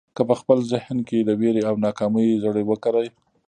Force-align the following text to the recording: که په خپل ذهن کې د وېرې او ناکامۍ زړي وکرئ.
که 0.15 0.21
په 0.29 0.35
خپل 0.41 0.57
ذهن 0.71 0.97
کې 1.07 1.17
د 1.21 1.29
وېرې 1.39 1.61
او 1.69 1.75
ناکامۍ 1.85 2.27
زړي 2.43 2.63
وکرئ. 2.67 3.07